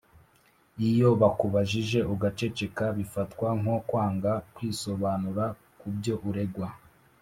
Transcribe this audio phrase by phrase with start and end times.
[0.89, 5.45] Iyo bakubajije ugaceceka Bifatwa nko kwanga kwisobanura
[5.79, 6.67] kubyo uregwa